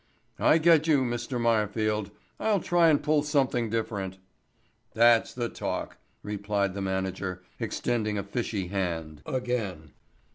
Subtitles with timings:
[0.39, 1.39] "I get you, Mr.
[1.39, 2.09] Meyerfield.
[2.39, 4.17] I'll try and pull something different."
[4.95, 9.91] "That's the talk," replied the manager, extending a fishy hand again.